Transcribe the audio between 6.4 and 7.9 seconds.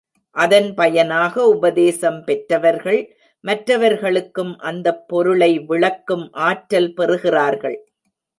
ஆற்றல் பெறுகிறார்கள்.